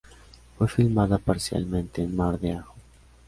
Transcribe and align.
Fue 0.57 0.67
filmada 0.67 1.19
parcialmente 1.19 2.01
en 2.01 2.15
Mar 2.15 2.39
de 2.39 2.53
Ajó. 2.53 2.73